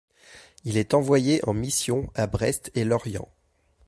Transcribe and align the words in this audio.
Il 0.63 0.77
est 0.77 0.95
envoyé 0.95 1.47
en 1.47 1.53
mission 1.53 2.09
à 2.15 2.25
Brest 2.25 2.71
et 2.73 2.85
Lorient. 2.85 3.29